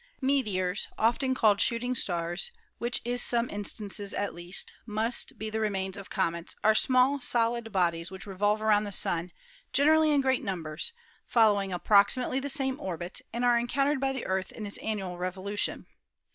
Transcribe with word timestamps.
Meteors, 0.19 0.87
often 0.97 1.35
called 1.35 1.61
shooting 1.61 1.93
stars, 1.93 2.49
which 2.79 3.01
is 3.05 3.21
some 3.21 3.47
in 3.51 3.63
stances, 3.65 4.15
at 4.15 4.33
least, 4.33 4.73
must 4.87 5.37
be 5.37 5.47
the 5.51 5.59
remains 5.59 5.95
of 5.95 6.09
comets, 6.09 6.55
are 6.63 6.73
small 6.73 7.19
solid 7.21 7.71
bodies 7.71 8.09
which 8.09 8.25
revolve 8.25 8.63
around 8.63 8.83
the 8.85 8.91
Sun, 8.91 9.31
generally 9.71 10.09
in 10.11 10.19
great 10.19 10.43
numbers, 10.43 10.91
following 11.27 11.71
approximately 11.71 12.39
the 12.39 12.49
same 12.49 12.79
orbit, 12.79 13.21
and 13.31 13.45
are 13.45 13.59
encountered 13.59 13.99
by 13.99 14.11
the 14.11 14.25
Earth 14.25 14.51
in 14.51 14.65
its 14.65 14.79
annual 14.79 15.19
revolution. 15.19 15.85